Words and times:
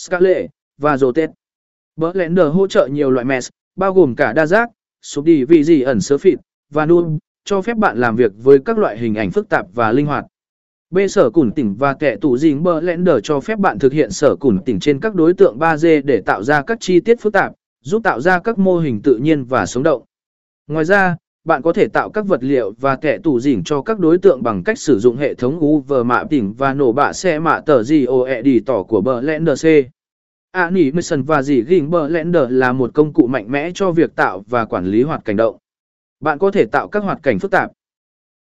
Scarlet, 0.00 0.50
và 0.78 0.96
Rotet. 0.96 1.30
Blender 1.96 2.46
hỗ 2.52 2.66
trợ 2.66 2.86
nhiều 2.86 3.10
loại 3.10 3.24
mesh, 3.24 3.50
bao 3.76 3.94
gồm 3.94 4.14
cả 4.14 4.32
đa 4.32 4.46
giác, 4.46 4.70
sụp 5.02 5.24
đi 5.24 5.44
vì 5.44 5.64
gì 5.64 5.82
ẩn 5.82 6.00
sớ 6.00 6.18
phịt, 6.18 6.38
và 6.70 6.86
nuông, 6.86 7.18
cho 7.44 7.60
phép 7.60 7.76
bạn 7.76 7.98
làm 7.98 8.16
việc 8.16 8.32
với 8.42 8.58
các 8.64 8.78
loại 8.78 8.98
hình 8.98 9.14
ảnh 9.14 9.30
phức 9.30 9.48
tạp 9.48 9.66
và 9.74 9.92
linh 9.92 10.06
hoạt. 10.06 10.24
B 10.90 10.98
sở 11.10 11.30
củn 11.30 11.52
tỉnh 11.52 11.74
và 11.74 11.94
kẻ 11.94 12.16
tủ 12.20 12.38
dính 12.38 12.62
Blender 12.62 13.16
cho 13.22 13.40
phép 13.40 13.58
bạn 13.58 13.78
thực 13.78 13.92
hiện 13.92 14.10
sở 14.10 14.36
củn 14.36 14.64
tỉnh 14.64 14.80
trên 14.80 15.00
các 15.00 15.14
đối 15.14 15.34
tượng 15.34 15.58
3D 15.58 16.02
để 16.04 16.20
tạo 16.26 16.42
ra 16.42 16.62
các 16.62 16.78
chi 16.80 17.00
tiết 17.00 17.20
phức 17.20 17.32
tạp, 17.32 17.52
giúp 17.80 18.02
tạo 18.04 18.20
ra 18.20 18.40
các 18.40 18.58
mô 18.58 18.78
hình 18.78 19.00
tự 19.02 19.16
nhiên 19.16 19.44
và 19.44 19.66
sống 19.66 19.82
động. 19.82 20.04
Ngoài 20.66 20.84
ra, 20.84 21.16
bạn 21.48 21.62
có 21.62 21.72
thể 21.72 21.88
tạo 21.88 22.10
các 22.10 22.26
vật 22.26 22.44
liệu 22.44 22.74
và 22.80 22.96
kẻ 22.96 23.18
tủ 23.18 23.40
dỉnh 23.40 23.62
cho 23.64 23.82
các 23.82 23.98
đối 23.98 24.18
tượng 24.18 24.42
bằng 24.42 24.62
cách 24.64 24.78
sử 24.78 24.98
dụng 24.98 25.16
hệ 25.16 25.34
thống 25.34 25.64
UV 25.64 25.92
mạ 26.04 26.24
tỉnh 26.30 26.54
và 26.58 26.74
nổ 26.74 26.92
bạ 26.92 27.12
xe 27.12 27.38
mạ 27.38 27.60
tờ 27.60 27.82
GOE 27.82 28.42
đi 28.42 28.60
tỏ 28.60 28.82
của 28.82 29.00
Blender 29.00 29.66
C. 29.66 29.68
Animation 30.52 31.22
và 31.22 31.42
dì 31.42 31.62
gỉnh 31.62 31.90
Blender 31.90 32.42
là 32.48 32.72
một 32.72 32.90
công 32.94 33.12
cụ 33.12 33.26
mạnh 33.26 33.50
mẽ 33.50 33.70
cho 33.74 33.90
việc 33.90 34.16
tạo 34.16 34.44
và 34.48 34.64
quản 34.64 34.86
lý 34.86 35.02
hoạt 35.02 35.24
cảnh 35.24 35.36
động. 35.36 35.56
Bạn 36.20 36.38
có 36.38 36.50
thể 36.50 36.64
tạo 36.64 36.88
các 36.88 37.02
hoạt 37.02 37.18
cảnh 37.22 37.38
phức 37.38 37.50
tạp, 37.50 37.70